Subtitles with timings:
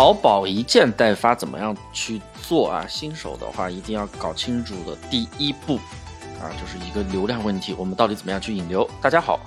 [0.00, 2.86] 淘宝一件代发怎么样去做啊？
[2.88, 5.76] 新手的话一定要搞清楚的第一步
[6.40, 7.74] 啊，就是一个流量问题。
[7.74, 8.88] 我们到底怎么样去引流？
[9.02, 9.38] 大家好，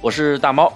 [0.00, 0.72] 我是大猫，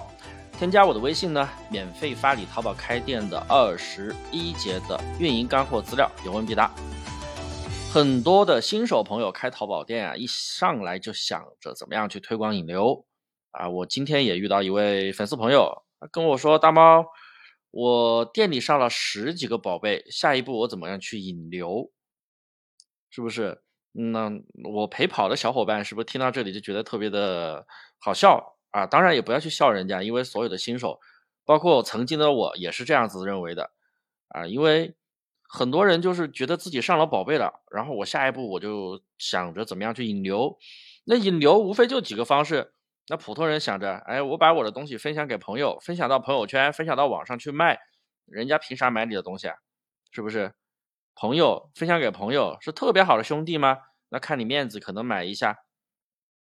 [0.57, 6.71] 添加我的微信呢，免费发你淘宝开店的二十一节的运营干货资料，有问必答。
[7.91, 13.03] 很多的新手朋友开淘宝店啊，一上来就想着怎么样去推广引流
[13.51, 13.67] 啊。
[13.67, 15.83] 我今天也遇到一位粉丝朋友，
[16.13, 17.03] 跟我说大猫。
[17.71, 21.91] 我店里上了十几个宝贝，下一步我怎么样去引流？
[23.09, 23.61] 是不是？
[23.91, 24.31] 那
[24.63, 27.65] 我陪跑的小伙伴是不是听到这里就觉得特别的
[27.97, 28.85] 好笑啊？
[28.85, 30.99] 当然也不要去笑人家，因为所有的新手，
[31.45, 33.71] 包括曾经的我也是这样子认为的
[34.27, 34.45] 啊。
[34.45, 34.95] 因为
[35.41, 40.57] 很多人就是觉得自己上了宝贝了，然后我下一步我就想着怎么样去引流。
[41.05, 42.73] 那引流无非就几个方式。
[43.09, 47.79] 那普通人想着，哎，我把我的东西分享给朋友，分享到朋友圈，分享到网上去卖，
[48.25, 49.55] 人家凭啥买你的东西啊？
[50.11, 50.53] 是不是？
[51.15, 53.77] 朋友分享给朋友是特别好的兄弟吗？
[54.09, 55.57] 那看你面子可能买一下。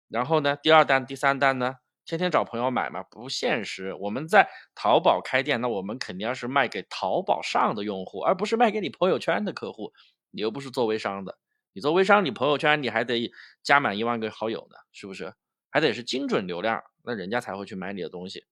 [0.08, 3.94] 然后呢，第二单、第三单呢，天天找朋友买嘛，不现实。
[3.94, 9.92] 我们在淘宝开店，那我们肯定要是卖给淘宝上的用户，而不是卖给你朋友圈的客户。
[10.30, 11.38] 你又不是做微商的，
[11.72, 15.32] 你做微商，你朋友圈你还得加满一万个好友呢，是不是？
[15.76, 18.46] 还得是精准流量，那人家才会去买你的东西。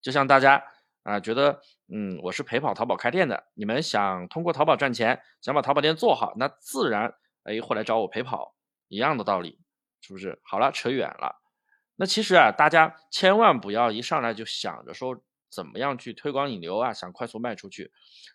[0.00, 0.64] 就像大家
[1.02, 1.60] 啊，觉得
[1.92, 8.56] 嗯，我是陪跑淘宝开店的，你们想通过淘宝赚钱，想把淘宝店做好，那自然哎会来找我陪跑，
[8.88, 9.60] 一样的道理，
[10.00, 10.40] 是不是？
[10.42, 11.36] 好了，扯远了。
[11.96, 17.92] 那其实啊，大家千万不要一上来就想着说怎么样去推广引流啊，想快速卖出去，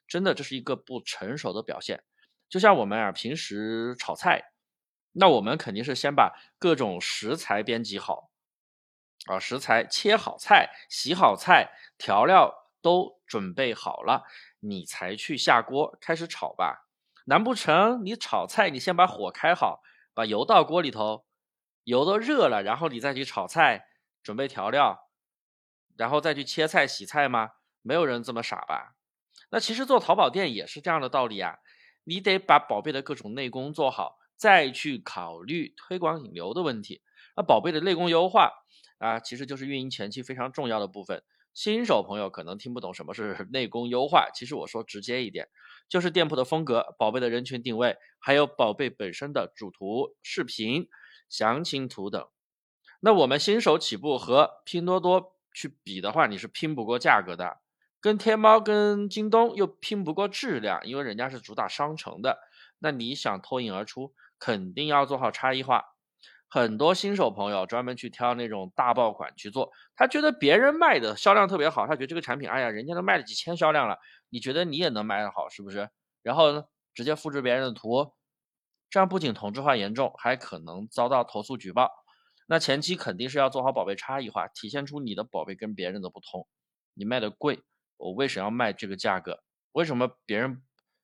[0.08, 2.04] 真的这是一个不成熟的表现。
[2.48, 4.52] 就像我们啊，平时炒菜。
[5.12, 8.30] 那我们肯定是先把各种食材编辑好，
[9.28, 14.24] 啊，食材切好菜、洗好菜、调料都准备好了，
[14.60, 16.88] 你才去下锅开始炒吧。
[17.26, 19.82] 难不成你炒菜，你先把火开好，
[20.14, 21.26] 把油倒锅里头，
[21.84, 23.88] 油都热了，然后你再去炒菜，
[24.24, 25.10] 准备调料，
[25.98, 27.52] 然后再去切菜、洗菜吗？
[27.82, 28.96] 没有人这么傻吧？
[29.52, 31.58] 那其实做淘宝店也是这样的道理啊，
[32.04, 34.18] 你得把宝贝的各种内功做好。
[34.40, 37.02] 再去考虑推广引流的问题，
[37.36, 38.54] 那宝贝的内功优化
[38.98, 41.22] 啊，其实就是运营前期非常重要的部分。
[41.54, 45.50] 新手朋友可能听不懂什么是内功优化，其实我说直接一点，
[45.90, 50.88] 就是店铺的风格、宝贝的人群定位，还有宝贝本身的主图、视频、
[51.28, 52.26] 详情图等。
[53.02, 57.60] 那我们新手起步和拼多多去比的话，你是拼不过价格的；
[58.00, 62.40] 跟天猫、跟京东又拼不过质量，因为人家是主打商城的。
[62.78, 64.14] 那你想脱颖而出？
[64.40, 65.86] 肯定要做好差异化，
[66.50, 73.98] 很多新手朋友专门去挑那种大爆款去做，他觉得别人卖的销量特别好，他觉得这个产品，哎呀，人家都卖了几千销量了，
[74.30, 75.90] 你觉得你也能卖得好，是不是？
[76.24, 76.64] 然后呢，
[76.94, 78.14] 直接复制别人的图，
[78.90, 81.92] 这样不仅同质化严重，还可能遭到投诉举报。
[82.48, 86.48] 那前期肯定是要做好宝贝差异化，体现出你的宝贝跟别人的不同。
[86.96, 87.62] 你卖的贵，
[87.98, 89.44] 我为什么要卖这个价格？
[89.72, 90.64] 为什么别人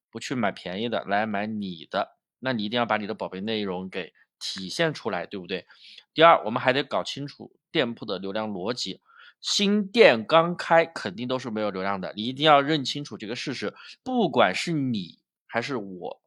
[0.09, 2.14] 不去买便宜的来买你的？
[2.45, 5.65] 那你一定要把你的宝贝内容给体现出来，对不对？
[6.13, 9.01] 第二，我们还得搞清楚店铺的流量逻辑。
[9.41, 13.73] 新店刚开肯定都是没有流量的，你一定要认清楚这个事实。
[14.03, 15.17] 不管是你
[15.47, 16.21] 还是我，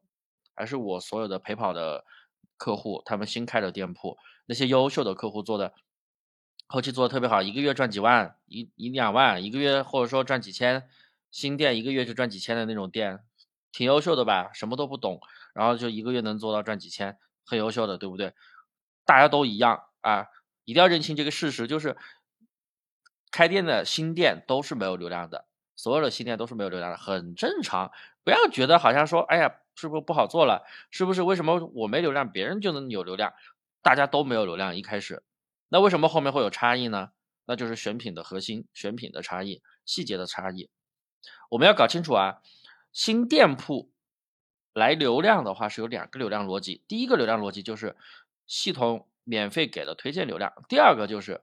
[0.55, 2.05] 还是我所有的陪跑的
[2.57, 5.73] 客户，他们新开的店铺，那些优秀的客户做的
[6.67, 10.89] 后期做的特别好，一个月赚几万，一一两万一个月，或者说赚几千，
[11.31, 13.21] 新店一个月就赚几千的那种店，
[13.73, 14.51] 挺优秀的吧？
[14.53, 15.21] 什么都不懂。
[15.59, 18.33] 然后就一个月能做到赚几千，很优秀的，对不对？
[19.05, 20.29] 大家都一样啊，
[20.65, 21.97] 一定要认清这个事实，就是
[23.33, 27.91] 开店的新店都是没有流量的，所有的新店都是没有流量的，很正常。
[28.23, 30.65] 不要觉得好像说，哎呀，是不是不好做了？
[30.93, 33.35] 是不是为什么我没流量，别人就能有流量？
[33.83, 35.25] 大家都没有流量一开始，
[35.71, 37.11] 那为什么后面会有差异呢？
[37.47, 40.71] 那就是选品的核心，选品的差异，细节的差异。
[41.51, 42.43] 我们要搞清楚啊，
[42.93, 43.91] 新店铺。
[44.79, 47.97] 来流量的话是有两个流量逻辑，第一个流量逻辑就是
[48.47, 51.43] 系统免费给的推荐流量，第二个就是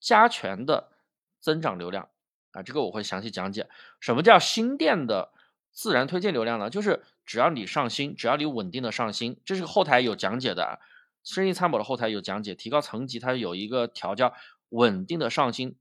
[0.00, 0.90] 加权的
[1.38, 2.08] 增长流量
[2.52, 3.68] 啊，这个我会详细讲解。
[4.00, 5.32] 什么叫新店的
[5.70, 6.70] 自然推荐流量呢？
[6.70, 10.80] 就是只要你上新，只要你稳定的上新，这是后台有讲解的，
[11.22, 14.32] 生意参谋的后台有讲解，提高层级它有一个调教，
[14.70, 15.76] 稳定的上新，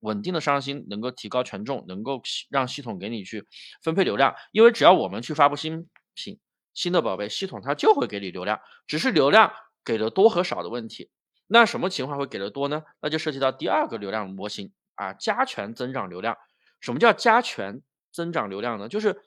[0.00, 3.46] 稳定的上新能够提高权重，能够让系统给你去
[3.82, 5.88] 分配流量，因为只要我们去发布新。
[6.14, 6.38] 品
[6.74, 9.52] 新的宝贝系统它就会给你流量，只是流量
[9.84, 11.10] 给的多和少的问题。
[11.46, 12.82] 那什么情况会给的多呢？
[13.00, 16.36] 那就涉及到第二个流量模型啊，加权增长流量。
[16.80, 18.88] 什么叫加权增长流量呢？
[18.88, 19.22] 就是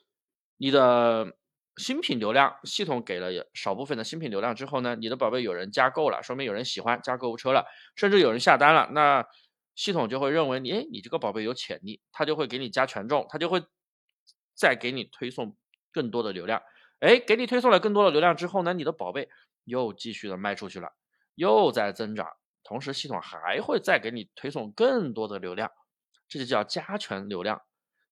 [0.56, 1.36] 你的
[1.76, 9.24] 新品流量系统给了少部分的新品流量之后呢，你的宝贝有人加购了，说明有人喜欢加购物车了，甚至有人下单了，那
[9.74, 13.62] 系统就会认为你，哎，你这个宝贝有潜力，它就会给你加权重，它就会
[14.54, 15.54] 再给你推送
[15.92, 16.62] 更多的流量，
[17.00, 19.28] 哎，给你推送了更多的流量之后呢，你的宝贝
[19.64, 20.92] 又继续的卖出去了，
[21.34, 25.70] 又在增长，同时系统还会再给你推送更多的流量，
[26.28, 27.62] 这就叫加权流量。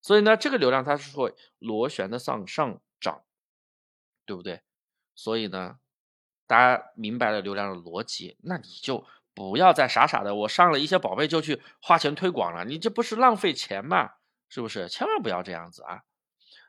[0.02, 3.24] 所以呢，这个流量它是会螺旋的向上涨，
[4.26, 4.62] 对不对？
[5.14, 5.78] 所以呢，
[6.46, 14.10] 大家明白了流量的逻辑，那你就不要再傻傻的，我上了一些宝贝就去花钱推广了，你这不是浪费钱吗？
[14.50, 14.88] 是不是？
[14.88, 16.02] 千万不要这样子啊！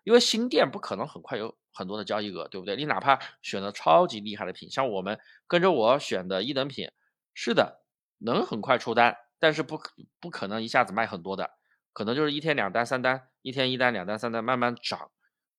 [0.06, 2.78] 因为新店不可能很快有很多的交易额，对不对？
[2.78, 6.90] 你哪怕选的超级厉害的品，像我们跟着我选的一等品，
[7.34, 7.82] 是的，
[8.18, 9.80] 能很快出单，但是不
[10.20, 11.52] 不可能一下子卖很多的。
[11.92, 15.12] 可能就是一天两单三单，一天一单两单三单慢慢涨，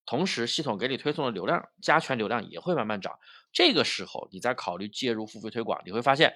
[0.05, 3.13] 同时系统给你推送的流量加权流量也会慢慢涨。
[3.51, 6.33] 这个时候你再考虑介入付费推广，你会发现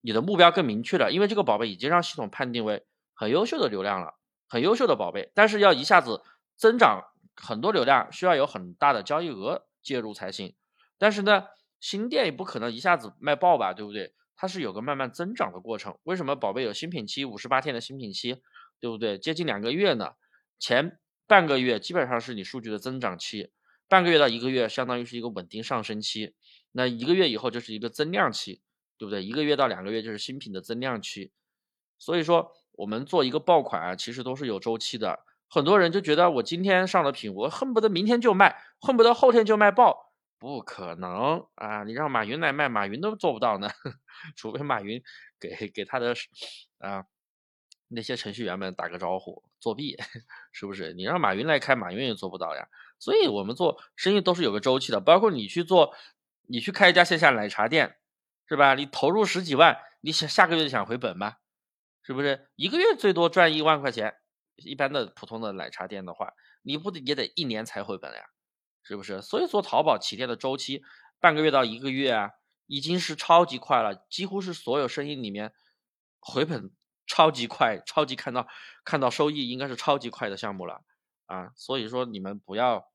[0.00, 2.84] 你的目标更明确了，因为这个宝贝已经让系统判定为
[3.14, 4.14] 很优秀的流量了，
[4.48, 5.30] 很优秀的宝贝。
[5.34, 6.22] 但是要一下子
[6.56, 7.02] 增长
[7.36, 10.54] 很多流量，需要有很大的交易额介入才行。
[10.98, 11.44] 但是呢，
[11.80, 14.14] 新店也不可能一下子卖爆吧，对不对？
[14.36, 15.96] 它是有个慢慢增长的过程。
[16.02, 18.42] 为什么宝贝有新品期五十八天的新品期？
[18.80, 19.18] 对不对？
[19.18, 20.12] 接近两个月呢，
[20.58, 23.50] 前半个月基本上是你数据的增长期，
[23.88, 26.34] 半个月到一个月相当于是一个稳定上升期，
[26.72, 28.60] 那一个月以后就是一个增量期，
[28.98, 29.24] 对不对？
[29.24, 31.32] 一个月到两个月就是新品的增量期。
[31.98, 35.20] 所以说，我们做一个爆款啊，其实都是有周期的。
[35.54, 41.84] 很多人就觉得我今天上了品，我恨不得明天就卖，恨不得后天就卖爆，不可能啊！
[41.84, 43.70] 你让马云来卖，马云都做不到呢，
[44.34, 45.00] 除非马云
[45.38, 46.12] 给给他的
[46.78, 47.04] 啊。
[47.86, 49.96] 那些程序员们打个招呼，作弊
[50.50, 50.92] 是不是？
[50.94, 52.66] 你让马云来开，马云也做不到呀。
[52.98, 55.00] 所以，我们做生意都是有个周期的。
[55.00, 55.94] 包括你去做，
[56.48, 57.98] 你去开一家线下奶茶店，
[58.48, 58.74] 是吧？
[58.74, 61.36] 你投入十几万，你想下个月就想回本吗？
[62.02, 62.48] 是不是？
[62.56, 64.16] 一个月最多赚一万块钱，
[64.56, 68.24] 一般的普通的奶茶店的话，你不得也得一年才回本呀？
[68.82, 69.22] 是不是？
[69.22, 70.82] 所以做淘宝起店的周期，
[71.20, 72.30] 半个月到一个月啊，
[72.66, 75.52] 已经是超级快了，几乎是所有生意里面
[76.20, 76.72] 回本。
[77.06, 78.48] 超级快，超级看到
[78.82, 80.82] 看到收益应该是超级快的项目了
[81.26, 81.52] 啊！
[81.54, 82.90] 所以说你们不要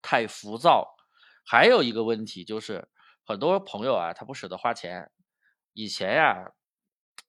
[0.00, 0.94] 太浮躁。
[1.44, 2.88] 还有一个问题就是，
[3.26, 5.10] 很多朋友啊，他不舍得花钱。
[5.72, 6.52] 以前呀，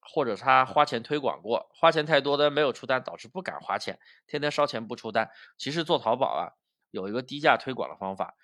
[0.02, 5.30] 或者他花钱推广过，花钱太多的没有出单，导致不敢花钱，天天烧钱不出单。
[5.58, 6.44] 其实做淘宝啊，
[6.90, 8.36] 有一个低价推广的方法，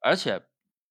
[0.00, 0.42] 而且。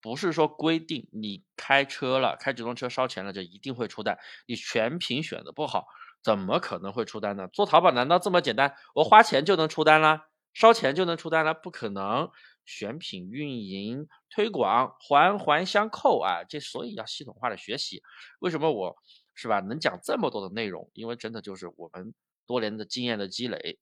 [0.03, 4.17] 不是说规定你开车了，开直通车烧钱了就一定会出单。
[4.47, 5.85] 你选品选的不好，
[6.23, 7.47] 怎么可能会出单呢？
[7.49, 8.75] 做淘宝难道这么简单？
[8.95, 10.25] 我花钱就能出单啦？
[10.55, 11.53] 烧钱就能出单了？
[11.53, 12.31] 不可能。
[12.65, 16.43] 选品、运营、推广环环相扣啊！
[16.49, 18.01] 这所以要系统化的学习。
[18.39, 18.97] 为什么我
[19.33, 20.89] 是吧能讲这么多的内容？
[20.93, 22.13] 因为真的就是我们
[22.45, 23.79] 多年的经验的积累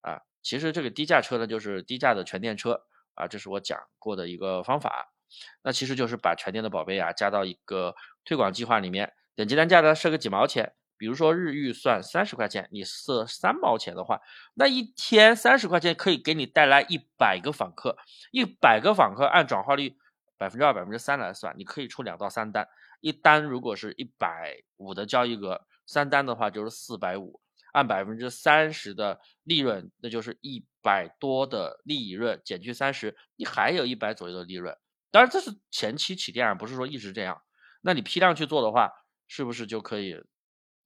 [0.00, 0.20] 啊。
[0.42, 2.82] 其实这个低价车呢，就是低价的全电车
[3.14, 5.12] 啊，这是我讲过的一个方法。
[5.62, 7.94] 那其实就是把全店的宝贝啊加到一个
[8.24, 14.20] 推广计划里面，点击单价呢设个几毛钱，比如说日预算三十块钱，你设三毛钱的话，
[14.54, 17.96] 那一天三十块钱可以给你带来一百个访客，
[18.30, 19.96] 一百个访客按转化率
[20.42, 22.66] 百分之二、百分之三来算，你可以出两到三单，
[23.00, 27.40] 一单如果是一百五的交易额，三单的话就是四百五，
[27.72, 34.76] 按百分之三十的利润，那就是一百多的利润减去三十，你还有一百左右的利润。
[35.12, 37.40] 当然这是前期起店，不是说一直这样。
[37.82, 38.90] 那你批量去做的话，
[39.28, 40.20] 是不是就可以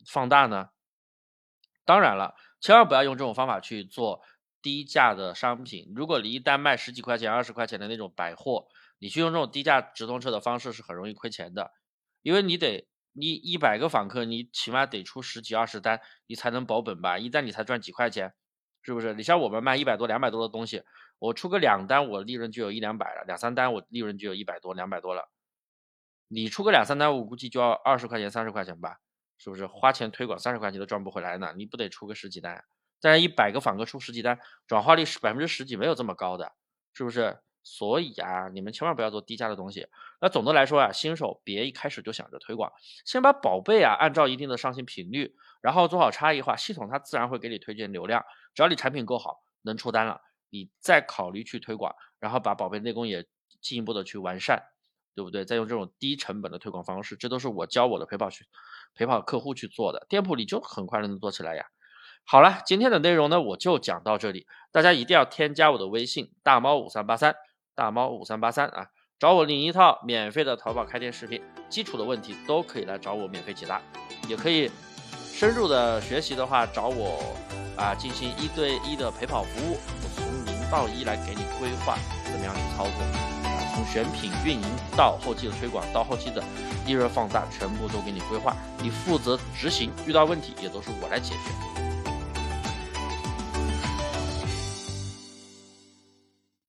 [0.06, 0.68] 放大呢？
[1.86, 4.20] 当然了，千万不要用这种方法去做
[4.60, 5.92] 低价的商品。
[5.96, 8.68] 如果你一单卖十几块钱、二十块钱的那种百货，
[8.98, 11.72] 你去用这种低价直通车的方式是很容易亏钱的，
[12.22, 17.18] 因为你得你一百个访客，你起码得出十几二十单，你才能保本吧？
[17.18, 18.34] 一单你才赚几块钱，
[18.82, 19.14] 是不是？
[19.14, 20.82] 你像我们卖一百多、两百多的东西。
[21.18, 25.30] 我出个两单，我利润就有一两百了；两三单，我利润就有一百多、两百多了。
[26.28, 28.98] 你出个两三单，我估计就要二十块钱、三十块钱吧，
[29.38, 29.66] 是不是？
[29.66, 31.54] 花钱推广三十块钱都赚不回来呢？
[31.56, 32.62] 你不得出个十几单？
[33.00, 36.52] 但是一百个访客出十几单，转化率是百分之十几，没有这么高的，
[36.92, 37.38] 是不是？
[37.68, 39.88] 所以啊，你们千万不要做低价的东西。
[40.20, 42.70] 那总的来说啊，新手别一开始就想着推广，
[43.04, 48.24] 先把宝贝啊按照一定的上新频率，然后做好差异化，系统它自然会给你推荐流量。
[48.54, 50.20] 只要你产品够好，能出单了。
[50.50, 53.26] 你再考虑去推广，然后把宝贝内功也
[53.60, 54.62] 进一步的去完善，
[55.16, 55.44] 对不对？
[55.44, 58.46] 再用这种低成本的推广方式，这都是我教我的陪跑去
[58.94, 61.66] 陪跑客户去做的，店铺里就很快能做起来呀。
[62.24, 64.46] 好了，今天的内容呢，我就讲到这里。
[64.72, 67.36] 大家一定要添加我的微信大猫五三八三，
[67.76, 68.86] 大猫五三八三啊，
[69.18, 73.82] 找我领一套免费的淘宝开店视频，基础的问题都可以来找我免费解答，
[74.26, 74.70] 也可以
[75.30, 77.36] 深入的学习的话，找我
[77.76, 83.04] 啊进行一对一的陪跑服务，我从零到一来给你规划怎么样去操作。
[83.44, 84.64] 啊，从选品、运营
[84.96, 86.42] 到后期的推广，到后期的
[86.86, 91.85] 利润放大，全部都给你规划，你负责执行，遇到问题也都是我来解决。